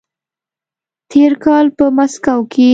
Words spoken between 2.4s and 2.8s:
کې